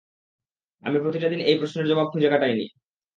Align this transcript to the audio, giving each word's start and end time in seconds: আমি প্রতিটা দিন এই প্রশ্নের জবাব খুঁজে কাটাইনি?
আমি 0.83 0.97
প্রতিটা 0.99 1.27
দিন 1.29 1.41
এই 1.41 1.55
প্রশ্নের 1.59 1.89
জবাব 1.89 2.07
খুঁজে 2.09 2.29
কাটাইনি? 2.29 2.65